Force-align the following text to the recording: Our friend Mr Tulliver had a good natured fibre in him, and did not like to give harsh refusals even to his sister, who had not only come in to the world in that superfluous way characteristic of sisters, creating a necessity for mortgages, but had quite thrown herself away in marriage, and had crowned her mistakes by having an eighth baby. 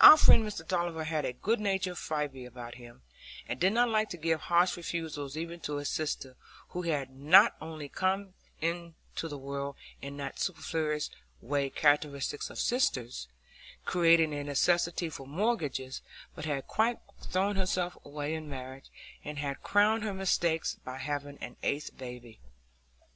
Our 0.00 0.16
friend 0.16 0.44
Mr 0.44 0.66
Tulliver 0.66 1.04
had 1.04 1.24
a 1.24 1.32
good 1.34 1.60
natured 1.60 1.96
fibre 1.96 2.38
in 2.48 2.72
him, 2.72 3.02
and 3.46 3.60
did 3.60 3.72
not 3.72 3.88
like 3.90 4.10
to 4.10 4.16
give 4.16 4.40
harsh 4.40 4.76
refusals 4.76 5.36
even 5.36 5.60
to 5.60 5.76
his 5.76 5.88
sister, 5.88 6.34
who 6.70 6.82
had 6.82 7.10
not 7.10 7.54
only 7.60 7.88
come 7.88 8.34
in 8.60 8.96
to 9.14 9.28
the 9.28 9.38
world 9.38 9.76
in 10.00 10.16
that 10.16 10.40
superfluous 10.40 11.10
way 11.40 11.70
characteristic 11.70 12.50
of 12.50 12.58
sisters, 12.58 13.28
creating 13.84 14.34
a 14.34 14.42
necessity 14.42 15.08
for 15.08 15.28
mortgages, 15.28 16.02
but 16.34 16.44
had 16.44 16.66
quite 16.66 16.98
thrown 17.20 17.54
herself 17.54 17.96
away 18.04 18.34
in 18.34 18.48
marriage, 18.48 18.90
and 19.22 19.38
had 19.38 19.62
crowned 19.62 20.02
her 20.02 20.12
mistakes 20.12 20.74
by 20.74 20.98
having 20.98 21.38
an 21.38 21.56
eighth 21.62 21.96
baby. 21.96 22.40